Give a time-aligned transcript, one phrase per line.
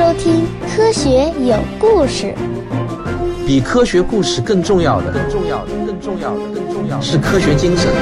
[0.00, 2.34] 收听《科学有故事》。
[3.46, 7.92] 比科学故事更重要的，更重要的，更重要的，更重要的是科学精神。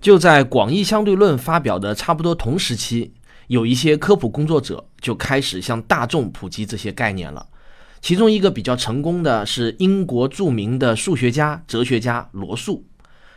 [0.00, 3.12] 就在广义相对论发表的差不多同时期，
[3.46, 7.46] 有一些科普工作者就开始向大众普及这些概念了。
[8.00, 12.84] 其中一个比较成功的是英国著名的数学家、哲学家罗素，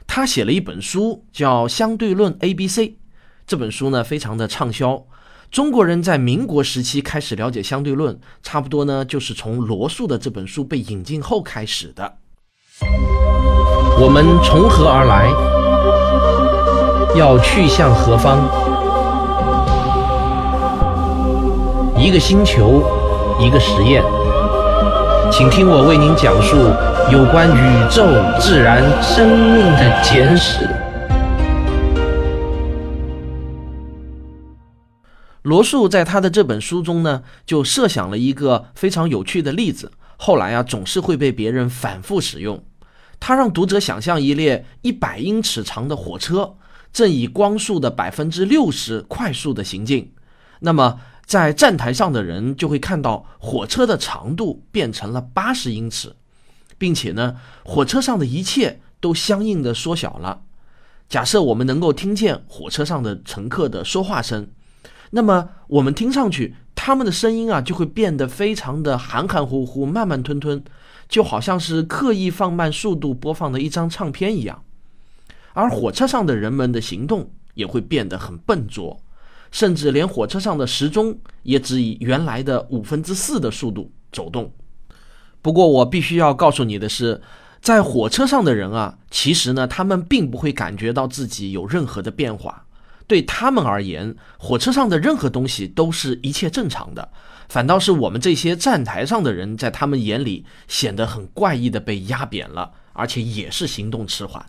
[0.07, 2.87] 他写了一本书叫《相对论 A B C》。
[3.49, 5.07] 这本书呢，非常的畅销。
[5.49, 12.17] 中国人在民国时期开始了解相对论，差不多呢，就是从罗素的这本书被引进后开始的。
[13.99, 15.31] 我们从何而来？
[17.17, 18.37] 要去向何方？
[21.97, 22.83] 一个星球，
[23.39, 24.03] 一个实验，
[25.31, 26.55] 请听我为您讲述
[27.11, 28.05] 有关宇宙、
[28.39, 30.69] 自然、生命的简史。
[35.49, 42.63] 罗素在他的这本书中呢，就设想了一个非常有趣的例子，后来啊，总是会被别人反复使用。
[43.19, 46.55] 他让读者想象一列一百英尺长的火车，
[46.93, 50.13] 正以光速的百分之六十快速的行进。
[50.59, 56.15] 那么，在站台上的人就会看到火车的长度变成了八十英尺，
[56.77, 60.41] 并且呢，火车上的一切都相应的缩小了。
[61.09, 64.47] 假设我们能够听见火车上的乘客的说话声。
[65.11, 70.63] 那么我们听上去，他们的声音啊，就会变得非常的含含糊糊、慢慢吞吞，
[71.07, 74.63] 就好像是刻意放慢速度播放的一张唱片一样。
[75.53, 79.01] 而火车上的人们的行动也会变得很笨拙，
[79.51, 84.51] 甚至连火车上的时钟也只以原来的五分之四的速度走动。
[85.41, 87.19] 不过我必须要告诉你的是，
[87.61, 92.65] 在火车上的人啊，其实呢，他们并不会感觉到自己有任何的变化。
[93.09, 97.11] 对他们而言，火车上的任何东西都是一切正常的，
[97.49, 104.45] 反倒是我们这些站台上的人，在他们眼里显得很怪异的被压扁了，而且也是行动迟缓。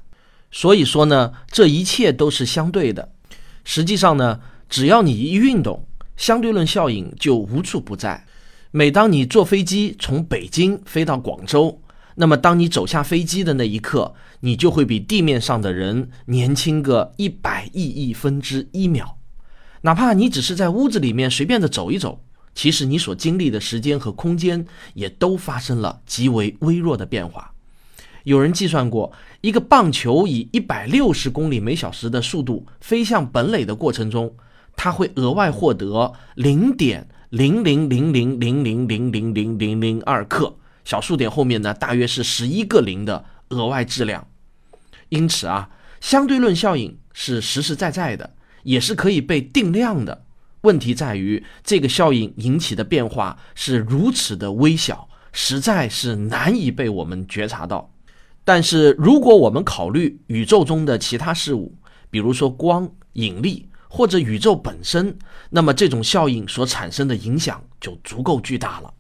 [0.51, 3.11] 所以说呢，这一切都是相对的。
[3.65, 5.87] 实际上呢，只要你一运动，
[6.19, 8.27] 相对论效应就无处不在。
[8.71, 11.81] 每当你坐飞机从北京飞到广州。
[12.17, 19.17] 那么，当你走下飞机的那一刻，你就会比地面上的人年轻个一百亿亿分之一秒。
[19.83, 22.23] 哪怕你只是在屋子里面随便的走一走，
[22.55, 27.53] 其实你所经历的时间和空间也都发生了极为微弱的变化。
[28.25, 29.11] 有人计算过，
[29.41, 34.35] 一个棒球以一百六十公里每小时的速度飞向本垒的过程中，
[34.77, 40.57] 它会额外获得零点零零零零零零零零零零二克。
[40.85, 44.27] 小数点后面呢，大约是十一个零的额外质量，
[45.09, 45.71] 因此啊，
[46.01, 50.25] 相对论效应是实实在在的，也是可以被定量的。
[50.63, 57.91] 问题在于，这个效应引起的变化是如此的微小，实在是难以被我们觉察到。
[58.45, 61.75] 但是，如果我们考虑宇宙中的其他事物，
[62.11, 65.17] 比如说光、引力或者宇宙本身，
[65.51, 68.93] 那么这种效应所产生的影响就足够巨大了。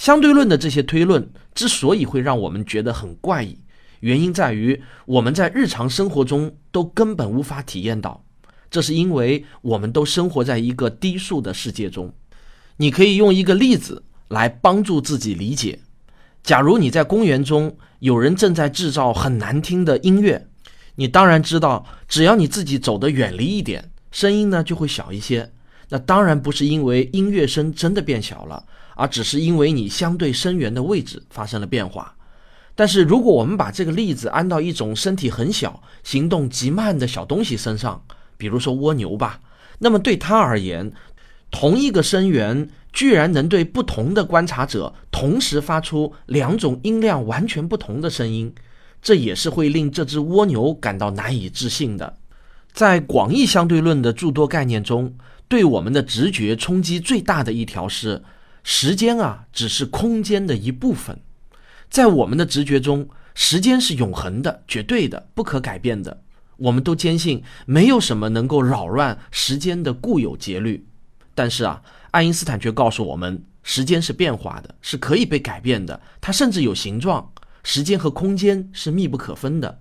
[0.00, 3.58] 相对论的这些推论之所以会让我们觉得很怪异，
[4.00, 8.24] 原因在于我们在日常生活中都根本无法体验到。
[8.70, 12.14] 这是因为我们都生活在一个低速的世界中。
[12.78, 15.80] 你可以用一个例子来帮助自己理解：
[16.42, 20.48] 假如你在公园中，有人正在制造很难听的音乐，
[20.94, 25.52] 你当然知道，只要你自己走得远离一点，声音呢就会小一些。
[25.90, 28.64] 那当然不是因为音乐声真的变小了。
[29.00, 32.14] 而只是因为你相对声源的位置发生了变化。
[32.74, 38.02] 但是，如果我们把这个例子安到一种身体很小、行动极慢的小东西身上，
[38.36, 39.40] 比如说蜗牛吧，
[39.78, 40.92] 那么对它而言，
[41.50, 48.54] 同一个声源居然能对不同的观察者同时发出两种音量完全不同的声音，
[49.00, 52.16] 这也是会令这只蜗牛感到难以置信的。
[52.72, 55.14] 在广义相对论的诸多概念中，
[55.48, 58.22] 对我们的直觉冲击最大的一条是。
[58.62, 61.18] 时间啊，只是空间的一部分。
[61.88, 66.22] 在我们的直觉中，时间是永恒的、绝对的、不可改变的。
[66.56, 70.86] 我们都坚信，没有什么能够扰乱时间的固有节律。
[71.34, 76.00] 但是啊，爱因斯坦却告诉我们，时间是变化的，是可以被改变的。
[76.20, 77.32] 它甚至有形状。
[77.62, 79.80] 时间和空间是密不可分的。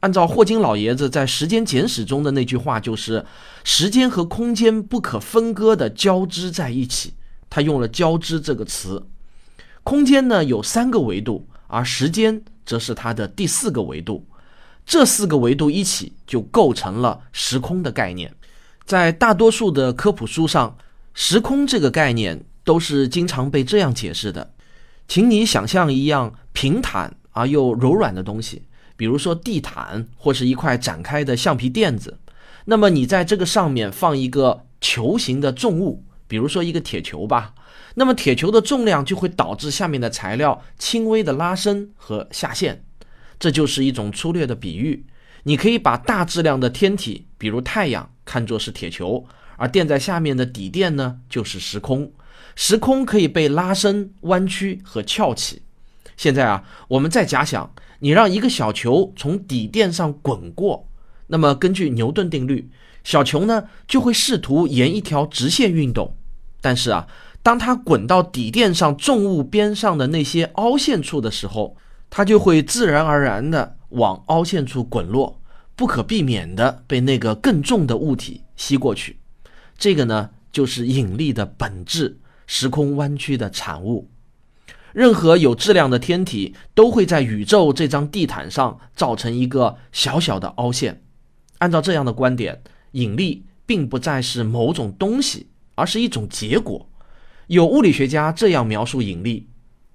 [0.00, 3.24] 按照霍金老爷子在《时间简史》中的那句话，就是
[3.64, 7.14] 时间和空间不可分割的交织在一起。
[7.52, 9.06] 他用了“交织”这个词，
[9.82, 14.24] 空间呢有三个维度，而时间则是它的第四个维度。
[14.86, 18.34] 这四个维度一起就构成了时空的概念。
[18.86, 20.78] 在大多数的科普书上，
[21.12, 24.54] 时空这个概念都是经常被这样解释的。
[25.06, 28.62] 请你想象一样平坦而又柔软的东西，
[28.96, 32.18] 比如说地毯或是一块展开的橡皮垫子。
[32.64, 37.54] 那么你在这个上面放一个球形的重物，比如说一个铁球吧。
[37.96, 42.86] 那么铁球的重量就会导致下面的材料轻微的拉伸和下陷。
[43.38, 45.04] 这就是一种粗略的比喻。
[45.42, 49.26] 你可以把大质量的天体，比如太阳，看作是铁球，
[49.58, 52.10] 而垫在下面的底垫呢，就是时空。
[52.56, 55.60] 时空可以被拉伸、弯曲和翘起。
[56.16, 60.88] 现在啊，我们再假想，你让一个小球从底垫上滚过，
[61.26, 62.70] 那么根据牛顿定律，
[63.04, 66.16] 小球呢就会试图沿一条直线运动。
[66.62, 67.06] 但是啊，
[67.42, 71.76] 当它滚到底垫上重物边上的那些凹陷处的时候，
[72.08, 75.38] 它就会自然而然地往凹陷处滚落，
[75.76, 79.18] 不可避免地被那个更重的物体吸过去。
[79.76, 82.18] 这个呢，就是引力的本质。
[82.44, 84.10] 时空弯曲的产物，
[84.92, 91.02] 任何有质量的天体都会在宇宙这张地毯上造成一个小小的凹陷。
[91.58, 92.60] 按照这样的观点，
[92.90, 95.46] 引力并不再是某种东西，
[95.82, 96.88] 而是一种结果。
[97.48, 99.48] 有物理学家这样描述引力：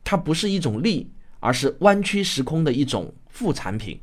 [0.03, 4.01] 它不是一种力，而是弯曲时空的一种副产品。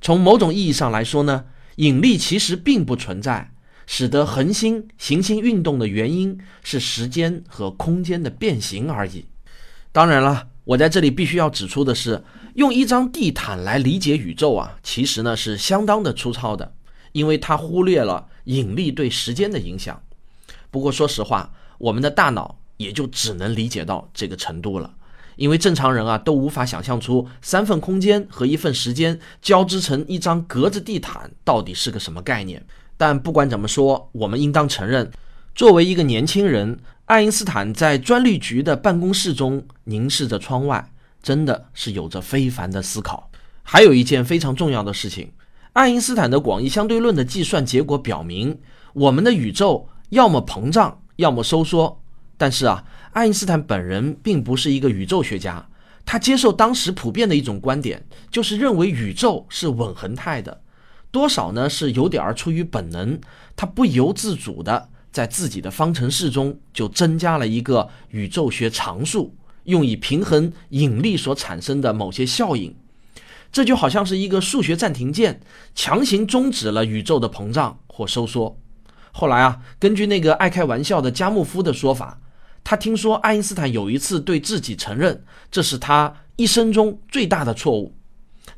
[0.00, 1.44] 从某种意义上来说呢，
[1.76, 3.52] 引力其实并不存在。
[3.88, 9.26] 使得恒星行星运动的原因是时间和空间的变形而已。
[9.92, 12.24] 当然了，我在这里必须要指出的是，
[12.54, 16.74] 用一张地毯来理解宇宙啊，其实呢是相当的粗糙的，
[17.12, 20.02] 因为它忽略了引力对时间的影响。
[20.76, 24.92] 不过说实话，我们的大脑也就只能理解到这个程度了，
[25.36, 32.62] 因为正常人啊都无法想象出三份空间和一份时间交织成一张格子地毯到底是个什么概念。
[32.98, 35.10] 但不管怎么说，我们应当承认，
[35.54, 40.92] 作为一个年轻人，爱因斯坦在专利局的办公室中凝视着窗外，
[41.22, 43.30] 真的是有着非凡的思考。
[43.62, 45.32] 还有一件非常重要的事情，
[45.72, 48.60] 爱因斯坦的广义相对论的计算结果表明，
[48.92, 52.00] 我们的宇宙要么膨胀，要么收缩。
[52.36, 55.66] 但是啊，爱因斯坦本人并不是一个宇宙学家，
[56.04, 60.60] 他接受当时普遍的一种观点，就是认为宇宙是稳恒态的。
[61.10, 61.70] 多少呢？
[61.70, 63.18] 是有点儿出于本能，
[63.54, 72.74] 他不由自主的在自己的方程式中就增加了一个宇宙学常数，用以平衡引力所产生的某些效应。
[73.50, 75.40] 这就好像是一个数学暂停键，
[75.74, 78.58] 强行终止了宇宙的膨胀或收缩。
[79.18, 82.20] 后来啊，根据那个爱开玩笑的加莫夫的说法，
[82.62, 87.94] 他听说爱因斯坦有一次对自己承认，这是他一生中最大的错误。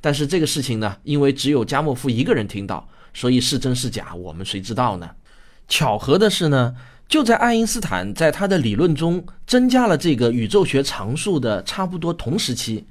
[0.00, 5.08] 但是这个事情呢，因为只有加莫夫一个人听到，所以是真是假，我们谁知道呢？
[5.68, 6.74] 巧合的是呢，
[7.08, 12.84] 就在爱因斯坦在他的理论中增加了这个宇宙学常数的差不多同时期，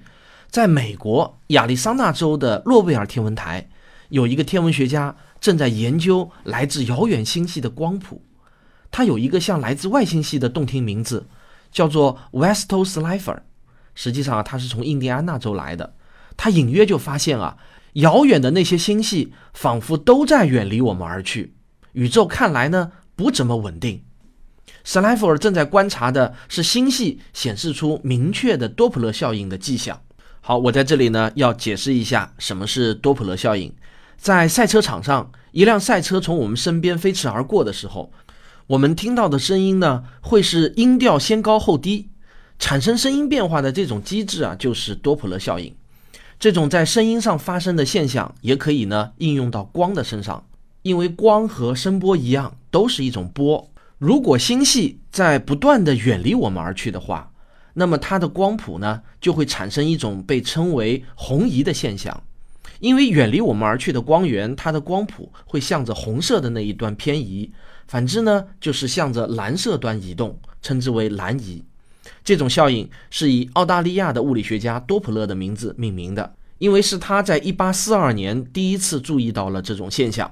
[0.49, 3.67] 在美国亚利桑那州的诺贝尔天文台，
[4.07, 8.23] 有一个天文学家正在研究来自遥远星系的光谱。
[8.89, 11.27] 它有一个像来自外星系的动听名字，
[11.71, 13.39] 叫做 Westo Slifer。
[13.93, 15.95] 实际上啊，他是从印第安纳州来的。
[16.37, 17.57] 他隐约就发现啊，
[17.93, 21.55] 遥远的那些星系仿佛都在远离我们而去。
[21.93, 24.03] 宇宙看来呢不怎么稳定。
[24.83, 29.99] 斯莱弗尔正在观察的是星系显示出明确的多普勒效应的迹象。
[30.39, 33.73] 好，我在这里呢要解释一下什么是多普勒效应。
[34.17, 38.11] 在赛车场上，一辆赛车从我们身边飞驰而过的时候，
[38.67, 42.09] 我们听到的声音呢会是音调先高后低。
[42.59, 45.75] 产生声音变化的这种机制啊，就是多普勒效应。
[46.39, 50.43] 这种在声音上发生的现象，也可以呢应用到光的身上，
[50.81, 53.71] 因为光和声波一样，都是一种波。
[53.99, 57.31] 如果星系在不断的远离我们而去的话，
[57.75, 62.23] 那么它的光谱呢就会产生一种被称为红移的现象。
[62.79, 67.49] 因为远离我们而去的光源，它的光谱会向着红色的那一端偏移；
[67.87, 71.63] 反之呢，就是向着蓝色端移动，称之为蓝移。
[72.23, 80.31] 这种效应是以澳大利亚的物理学家多普勒的名字命名的，因为是他在1842年第一次注意到了这种现象。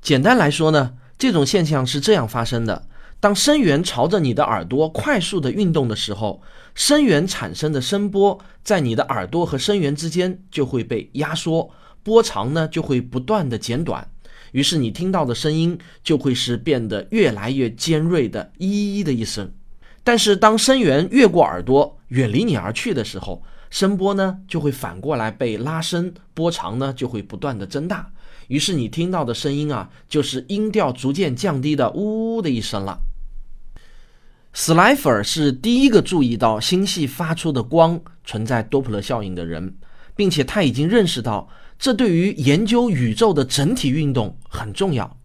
[0.00, 2.86] 简单来说呢，这种现象是这样发生的：
[3.22, 6.42] 当声源朝着你的耳朵快速的运动的时候，
[6.74, 11.70] 声源产生的声波在你的耳朵和声源之间就会被压缩，
[12.02, 14.10] 波长呢就会不断的减短，
[14.50, 19.52] 于是你听到的声音就会是变得越来越尖锐的“咦”的一声。
[20.02, 28.10] 但是，当声源越过耳朵，远离你而去的时候，声波呢就会反过来被拉伸，波长呢就会不断的增大，
[28.48, 32.98] 于是你听到的声音啊，就是音调逐渐降低的呜呜的一声了。
[34.54, 39.74] 斯莱弗是第一个注意到星系发出的光存在多普勒效应的人，
[40.14, 45.16] 并且他已经认识到这对于研究宇宙的整体运动很重要。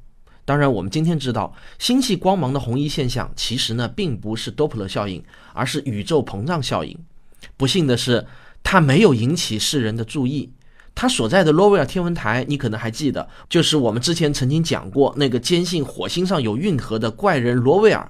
[0.45, 6.97] 当然，我们今天知道星系光芒的红移现象其实呢并不是多普勒效应，而是宇宙膨胀效应。
[7.57, 8.25] 不幸的是，
[8.63, 10.53] 它没有引起世人的注意。
[10.95, 18.09] 它所在的罗威尔天文台，你可能还记得，就是我们之前曾经讲过那个坚信火星上有运河的怪人罗威尔。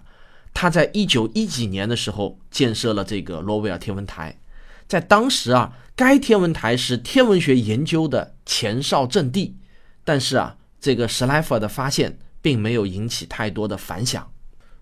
[0.59, 4.39] 他在一九一几年的时候建设了这个罗威尔天文台，
[4.87, 9.55] 在当时啊，该天文台是天文学研究的前哨阵地。
[10.03, 14.31] 但是啊，这个史莱弗的发现并没有引起太多的反响，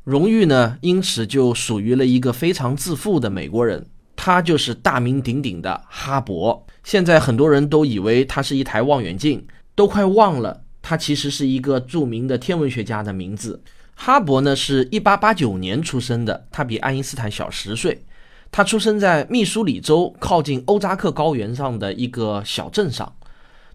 [0.05, 6.62] 荣誉呢，因此就属于了一个非常自负的美国人，他就是大名鼎鼎的哈勃。
[6.86, 13.62] 现在很多人都以为他是一台望远镜，都快忘了他其实是一个著名的天文学家的名字。
[13.95, 18.05] 哈勃呢是一八八九年出生的，他比爱因斯坦小十岁。
[18.51, 23.15] 他出生在密苏里州靠近欧扎克高原上的一个小镇上。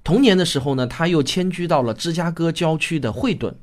[0.02, 3.54] 童年的时候呢，他又迁居到了芝加哥郊区的惠顿。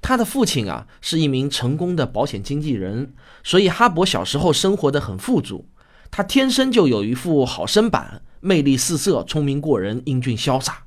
[0.00, 5.66] 他的父亲啊是一名成功的保险经纪人，所以哈勃小时候生活的很富足。
[6.10, 10.84] 他天生就有一副好身板，魅力四射，聪明过人，英俊潇洒。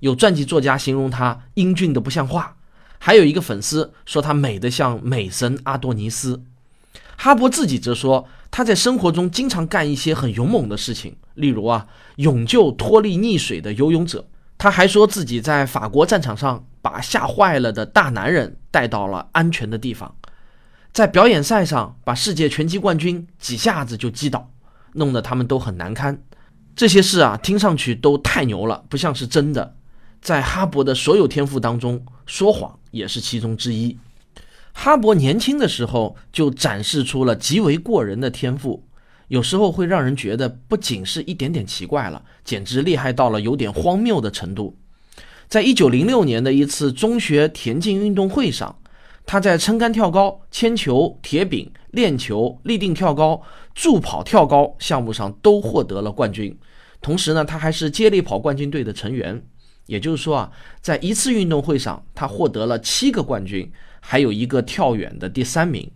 [0.00, 2.56] 有传记作家形容他英俊的不像话。
[3.06, 6.42] 还有一个粉丝说他美得像美神阿多尼斯，
[7.18, 14.26] 哈勃自己则说他在生活中经常干一些很勇猛的事情，例如啊，勇救脱离溺水的游泳者。
[14.56, 20.16] 他还说自己在法国战场上把吓坏了的大男人带到了安全的地方，
[20.90, 24.48] 在表演赛上把世界拳击冠军几下子就击倒，
[24.94, 26.22] 弄得他们都很难堪。
[26.74, 29.76] 这些事啊，听上去都太牛了，不像是真的。
[30.22, 33.98] 在哈勃的所有天赋当中，说谎也是其中之一。
[34.72, 38.82] 哈勃年轻的时候就展示出了极为过人的天赋，
[39.28, 44.76] 有时候会让人觉得不仅是一点点奇怪了，简直厉害到了有点荒谬的程度。
[45.48, 48.76] 在一九零六年的一次中学田径运动会上，
[49.26, 53.40] 他在撑杆跳高、铅球、铁饼、链球、立定跳高、
[53.74, 56.58] 助跑跳高项目上都获得了冠军。
[57.00, 59.44] 同时呢，他还是接力跑冠军队的成员。
[59.86, 60.50] 也就是说啊，
[60.80, 65.90] 在一次运动会上，他获得了七个冠军，还有一个跳远的第三名。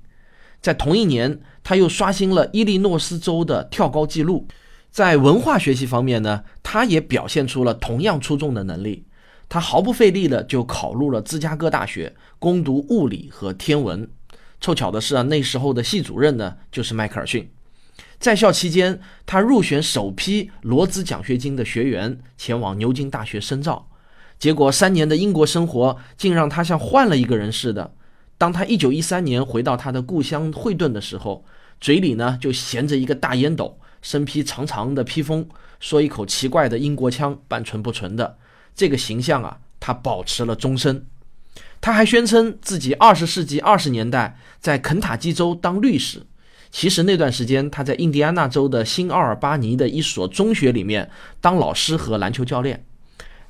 [0.60, 4.46] 在同一年，他又刷新了伊利诺斯州的跳高纪录。
[4.90, 9.04] 在文化学习方面呢，他也表现出了同样出众的能力。
[9.48, 14.08] 他毫不费力的就考入了芝加哥大学，攻读物理和天文。
[14.60, 17.48] 凑巧的是啊，那时候的系主任呢就是迈克尔逊。
[18.18, 23.88] 在校期间，他入选首批罗兹奖学金的学员，前往牛津大学深造。
[24.38, 27.94] 结果三年的英国生活竟让他像换了一个人似的。
[28.36, 31.44] 当他1913年回到他的故乡惠顿的时候，
[31.80, 35.48] 嘴里呢就衔着一个大烟斗，身披长长的披风，
[35.80, 38.38] 说一口奇怪的英国腔，半纯不纯的。
[38.76, 41.06] 这个形象啊，他保持了终身。
[41.80, 46.26] 他还宣称自己20世纪20年代在肯塔基州当律师。
[46.70, 51.10] 其实那段时间，他在印第安纳州的新奥尔巴尼的一所中学里面
[51.40, 52.84] 当老师和篮球教练。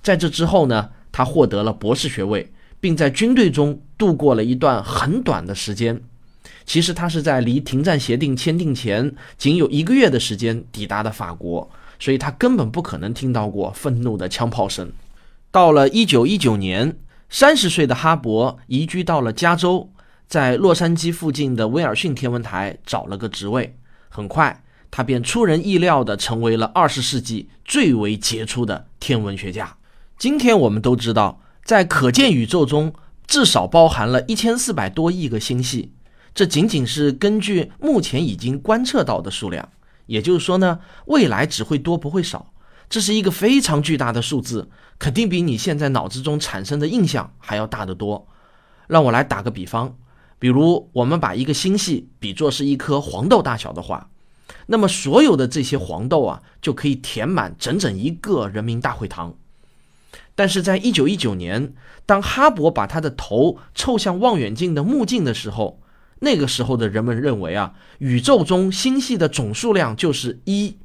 [0.02, 6.00] 在这之后呢，他获得了博士学位，并在军队中度过了一段很短的时间。
[6.64, 14.92] 其实他是在离停战协定签订前仅有一个月的时间抵达的法国，所以他根本不可能听到过愤怒的枪炮声。
[15.50, 16.96] 到了1919年，
[17.28, 19.90] 三十岁的哈勃移居到了加州。
[20.28, 23.78] 在洛杉矶附近的威尔逊天文台找了个职位，
[24.10, 29.78] 很快他便出人意料地成为了二十世纪最为杰出的天文学家。
[30.18, 32.92] 今天我们都知道，在可见宇宙中
[33.26, 35.92] 至少包含了一千四百多亿个星系，
[36.34, 39.66] 这仅仅是根据目前已经观测到的数量。
[40.04, 42.52] 也就是说呢，未来只会多不会少，
[42.90, 44.68] 这是一个非常巨大的数字，
[44.98, 48.28] 肯定比你现在脑子中产生的印象还要大得多。
[48.86, 49.96] 让我来打个比方。
[50.38, 54.10] 比如，我们把一个星系比作是一颗黄豆大小的话，
[54.66, 59.34] 那么所有的这些黄豆啊，就可以填满整整一个人民大会堂。
[60.34, 61.74] 但是在一九一九年，
[62.06, 65.80] 当哈勃把他的头凑向望远镜的目镜的时候，
[66.20, 70.76] 那个时候的人们认为啊，宇宙中星系的总数量就是一，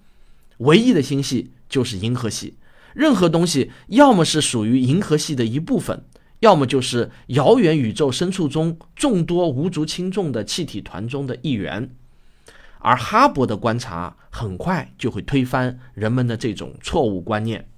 [0.57, 2.55] 唯一的星系就是银河系，
[2.95, 6.03] 任何东西要么是属于银河系的一部分。
[6.43, 11.89] 要么就是遥远宇宙深处中众多无足轻重的气体团中的一员，
[12.79, 17.69] 而哈勃的观察很快就会推翻人们的这种错误观念。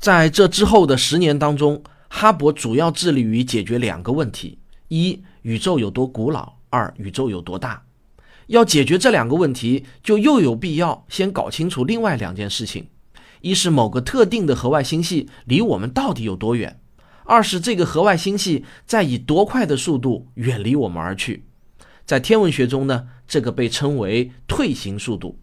[0.00, 7.84] 在这之后的十年当中，哈勃主要致力于解决两个问题：一、宇宙有多古老；二、宇宙有多大。
[8.48, 12.88] 要解决这两个问题，就又有必要先搞清楚另外两件事情：
[13.42, 16.72] 一是某个特定的河外星系离我们到底有多远；
[17.24, 21.44] 二是这个河外星系在以多快的速度远离我们而去。
[22.04, 25.38] 在天文学中呢，这个被称为退行速度。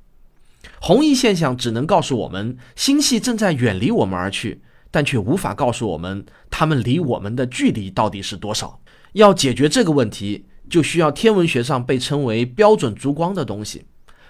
[0.82, 8.82] 红移现象只能告诉我们星系正在远离我们而去，但却无法告诉我们它们离我们的距离到底是多少。
[9.14, 13.86] 要解决这个问题，就需要天文学上被称为标准烛光的东西。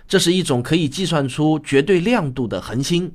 [0.08, 3.14] 这是一种可以计算出绝对亮度的恒星，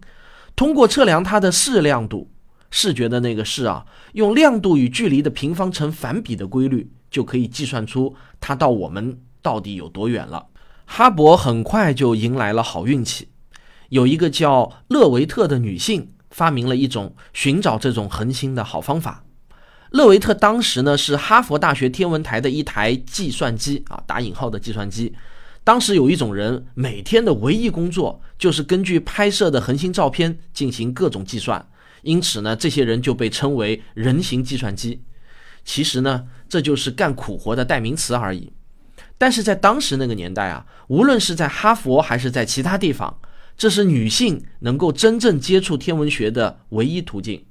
[0.55, 2.31] 通过测量它的视亮度，
[2.77, 10.45] 视觉的那个视啊，用亮度与距离的平方成反比的规律，就可以计算出它到我们到底有多远了。
[10.85, 13.29] 哈勃很快就迎来了好运气，
[13.91, 19.25] 有一个叫勒维特的女性发明了一种寻找这种恒星的好方法。
[19.91, 25.15] 勒维特当时呢是哈佛大学天文台的一台计算机啊，打引号的计算机。
[25.63, 31.65] 当时有一种人每天的唯一工作就是根据拍摄的恒星照片进行各种计算，
[32.05, 35.03] 因此呢，这些人就被称为人形计算机。
[35.65, 38.53] 其实呢，这就是干苦活的代名词而已。
[39.17, 43.19] 但是在当时那个年代啊，无论是在哈佛还是在其他地方，
[43.57, 47.45] 这是女性能够真正接触天文学的唯一途径。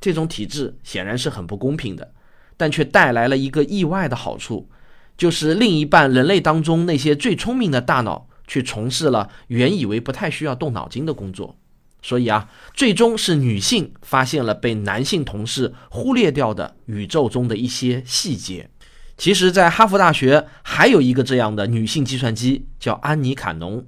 [0.00, 2.12] 这种体制显然是很不公平的，
[2.56, 4.68] 但却带来了一个意外的好处，
[5.16, 11.57] 就是另一半人类当中那些最聪明的大脑去从事了原以为不太需要动脑筋的工作。
[12.00, 18.70] 所以啊，最终是女性发现了被男性同事忽略掉的宇宙中的一些细节。
[19.16, 23.84] 其实，在哈佛大学还有一个这样的女性计算机，叫安妮·坎农。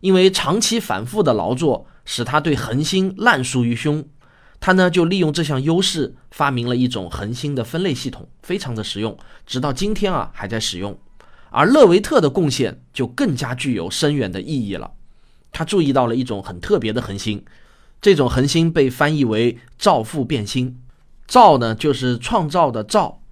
[0.00, 4.04] 因为长期反复的劳作，使她对恒星烂熟于胸。
[4.58, 10.98] 她呢，就利用这项优势，发明了一种恒星的分类系统，非常的实用，直到今天啊还在使用。
[11.50, 14.90] 而勒维特的贡献就更加具有深远的意义了。
[15.54, 17.42] 他注意到了一种很特别的恒星，
[18.02, 20.76] 这种恒星被翻译为造父变星。
[21.26, 23.22] 造呢，就是创造的造。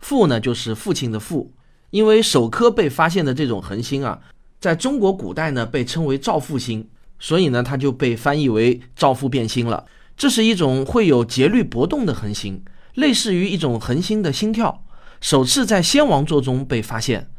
[0.00, 1.52] 父呢，就是父亲的父，
[1.90, 4.20] 因为首颗被发现的这种恒星啊，
[4.58, 9.84] 在中国古代呢被称为造父星，所以呢它就被翻译为造父变星了。
[10.16, 14.82] 这是一种会有节律波动的恒星，类似于一种恒星的心跳，
[15.20, 17.30] 首次在仙王座中被发现。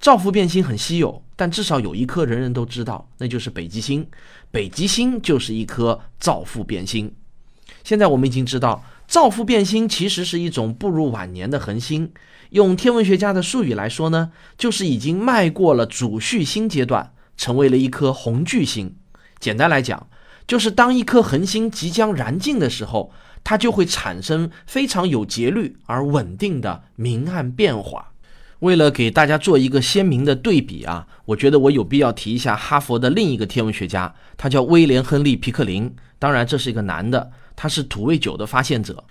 [0.00, 4.06] 造父变星很稀有，但至少有一颗人人都知道，那就是北极星。
[4.50, 7.12] 北极星就是一颗造父变星。
[7.82, 8.84] 现在我们已经知道。
[9.08, 12.12] 造父变星其实是一种步入晚年的恒星，
[12.50, 18.96] 用天文学家的术语来说呢，就是已经迈过了主序星阶段，成为了一颗红巨星。
[19.38, 20.08] 简单来讲，
[20.48, 23.12] 就是当一颗恒星即将燃尽的时候，
[23.44, 28.12] 它就会产生非常有节律而稳定的明暗变化。
[28.60, 35.94] 为了给大家做一个鲜明的对比啊，我觉得我有必要提一下哈佛的另一个天文学家，他叫威廉·亨利·皮克林。
[36.18, 37.30] 当然，这是一个男的。
[37.54, 39.04] 他是土卫九的发现者。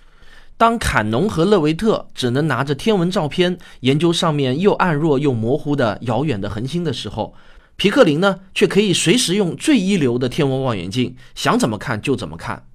[0.56, 7.34] 当坎农和勒维特只能拿着天文照片研究上面又暗弱又模糊的遥远的恒星的时候，
[7.76, 12.66] 皮克林呢却可以随时用最一流的天文望远镜，想怎么看就怎么看。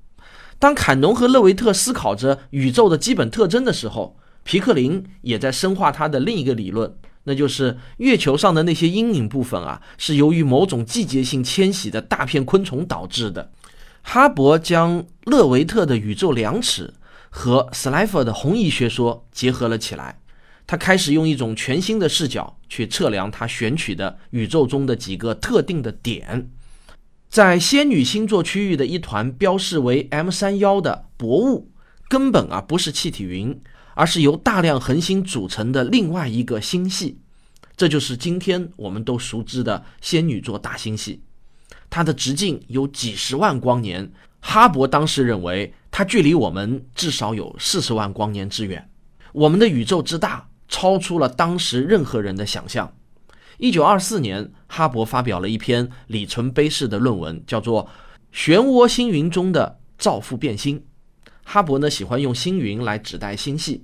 [0.60, 13.52] 当坎农和勒维特思考着宇宙的基本特征的时候，皮克林也在深化他的另一个理论，那就是月球上的那些阴影部分啊，是由于某种季节性迁徙的大片昆虫导致的。
[14.02, 16.92] 哈勃将勒维特的宇宙量尺
[17.30, 20.20] 和斯莱弗的红移学说结合了起来，
[20.66, 26.50] 他开始用一种全新的视角去测量他选取的宇宙中的几个特定的点。
[27.30, 31.70] 在仙女星座区域的一团标示为 M 三幺的薄雾，
[32.10, 33.62] 根本啊不是气体云，
[33.94, 37.20] 而是由大量恒星组成的另外一个星系，
[37.76, 41.22] 这就是今天我们都熟知的仙女座大星系。
[41.90, 48.90] 它的直径有几十万光年，哈勃当时认为它距离我们至少有四十万光年之远。
[49.34, 52.96] 我们的宇宙之大，超出了当时任何人的想象。
[53.58, 57.90] 一九二四年，哈勃发表了一篇里程碑式的论文，叫做
[58.36, 60.80] 《漩涡星云中的造父变星》。
[61.52, 63.84] 哈勃呢喜欢用星云来指代星系。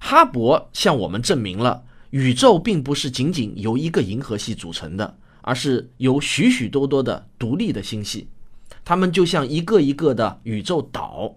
[0.00, 5.16] 哈勃向我们证明了宇宙并不是仅仅由一个银河系组成的。
[5.42, 8.28] 而是由许许多多的独立的星系，
[8.84, 11.36] 它们就像一个一个的宇宙岛，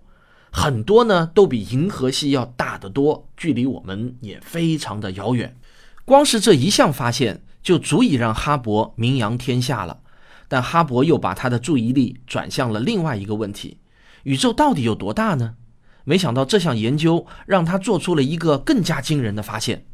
[0.51, 5.55] 很多呢都比银河系要大得多，距离我们也非常的遥远。
[6.03, 10.01] 光是这一项发现，就足以让哈勃名扬天下了。
[10.49, 13.77] 但哈勃又把他的注意力转向了另外一个问题：
[14.23, 15.55] 宇宙到底有多大呢？
[16.03, 19.85] 没想到这项研究让他做出了一个更加惊人的发现。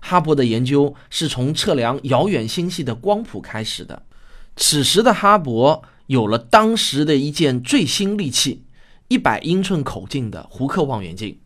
[0.00, 4.02] 哈勃的研究是从测量遥远星系的光谱开始的。
[4.56, 8.64] 此时的哈勃有了当时的一件最新利器——
[9.08, 11.38] 一百英寸口径的胡克望远镜。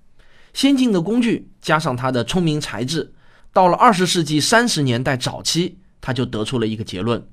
[0.52, 3.12] 先进的工具加上他的聪明才智，
[3.52, 7.24] 到了二十世纪三十年代早期，他就得出了一个结论：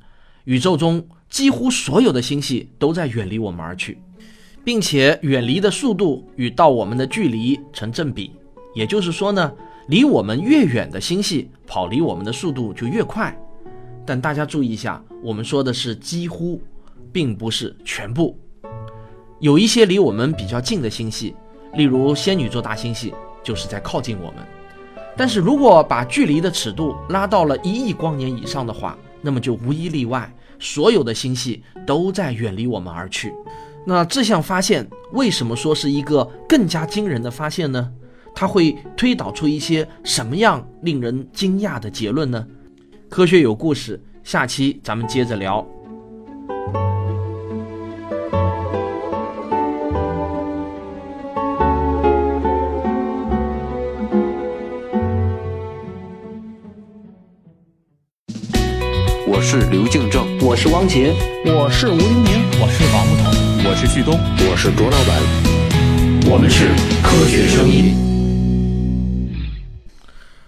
[0.44, 4.00] 宇宙中几乎所有的星系都在远离我们而去，
[4.66, 8.32] 并且远离的速度与到我们的距离成正比。
[8.74, 9.50] 也就是说呢？
[9.88, 13.38] 离我们越远的星系，跑离我们的速度就越快。
[14.04, 16.60] 但大家注意一下，我们说的是几乎，
[17.14, 18.36] 并不是全部。
[19.40, 21.36] 有一些离我们比较近的星系，
[21.76, 24.44] 例如仙女座大星系，就是在靠近我们。
[25.16, 33.32] 但是如果把距离的尺度拉到了一亿光年以上的话，那么就无一例外，所有的星系都在远离我们而去。
[33.88, 37.92] 那这项发现为什么说是一个更加惊人的发现呢？
[38.34, 42.46] 它会推导出一些什么样令人惊讶的结论呢？
[43.08, 45.66] 科学有故事，下期咱们接着聊。
[59.28, 61.14] 我是刘敬正，我是汪杰，
[61.46, 63.45] 我是吴黎明，我是王木头，
[63.76, 64.18] 我是旭东，
[64.50, 66.70] 我是卓老板，我们是
[67.04, 67.94] 科学声音。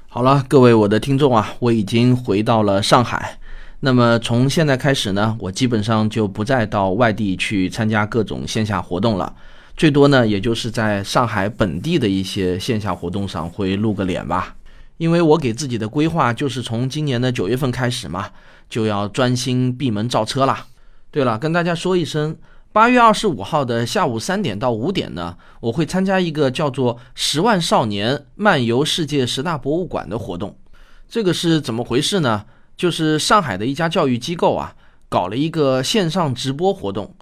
[0.07, 3.37] 好了，各位我的听众啊，我已经回到了上海。
[3.81, 9.35] 那么从现在开始呢，我基本上就不再到外地去参加各种线下活动了，
[9.75, 14.55] 最多呢，也就是在上海本地的一些线下活动上会露个脸吧。
[14.95, 18.29] 因为我给自己的规划就是从今年的九月份开始嘛，
[18.69, 20.67] 就要专心闭门造车了。
[21.11, 22.37] 对了，跟大家说一声。
[22.71, 30.55] 八月二十五号的下午三点到五点呢，我会参加一个叫做“十万少年漫游世界十大博物馆”的活动。
[31.07, 32.45] 这个是怎么回事呢？
[32.75, 34.75] 就是上海的一家教育机构啊，
[35.09, 37.15] 搞了一个线上直播活动，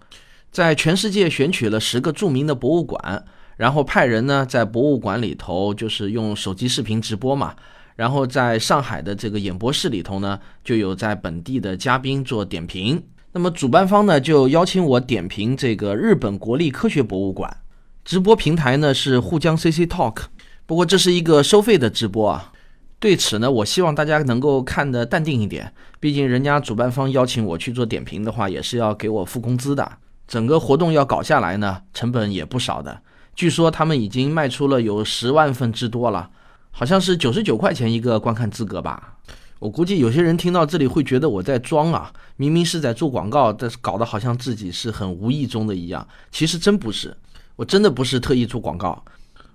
[0.52, 3.24] 在全世界选取了十个著名的博物馆，
[3.56, 7.56] 然后派人呢在博物馆里头就是用手机视频直播嘛，
[7.96, 13.02] 然后在上海的这个演播室里头呢，就有在本地的嘉宾做点评。
[13.36, 17.58] 那么主办方呢就邀请我点评这个日本国立科学博物馆，
[18.06, 20.20] 直播平台呢是沪江 CC Talk，
[20.66, 22.54] 不过这是一个收费的直播啊。
[22.98, 29.98] 对此呢，我希望大家能够看得淡定一点，毕竟人家主办方邀请我去做点评的话，也是要给我付工资的。
[30.26, 33.02] 整个活动要搞下来呢，成本也不少的。
[33.36, 36.30] 据说他们已经卖出了有十万份之多了，
[36.72, 39.18] 好像是九十九块钱一个观看资格吧。
[39.66, 46.08] 我估计有些人听到这里会觉得我在装啊，明明是在做广告，但是搞得好像自己是很无意中的一样。
[46.32, 47.18] 其实真不是，
[47.56, 49.04] 我真的不是特意做广告。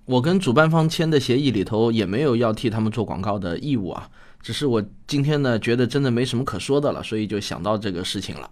[0.06, 4.08] 我跟主办方签的协议里头也没有要替他们做广告的义务啊。
[4.42, 8.50] 只是我今天呢觉得真的没什么可说的了，所以就想到这个事情了。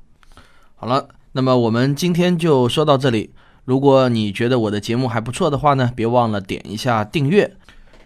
[0.77, 3.33] 好了，那么我们今天就说到这里。
[3.65, 7.57] 如果你觉得我的节目还不错的话呢，别忘了点一下订阅。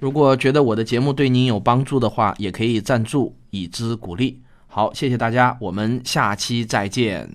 [0.00, 4.40] 如果觉得我的节目对您有帮助的话，也可以赞助以资鼓励。
[4.66, 7.28] 好，谢谢大家，我们下期再见。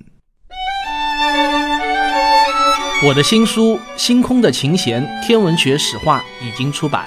[3.05, 7.05] 我的新书《星空的琴弦：天文学史话》已经出版，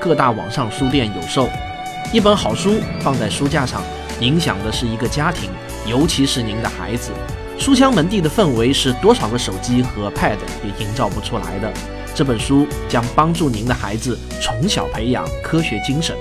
[0.00, 1.48] 各大网上书店有售。
[2.12, 3.80] 一本好书放在书架上，
[4.20, 5.48] 影响的是一个家庭，
[5.86, 7.12] 尤其是您的孩子。
[7.56, 11.72] 书香门第的氛围是多少个手机和 Pad 也营造不出来的。
[12.12, 16.16] 这本书将帮助您的孩子从小培养科学精神。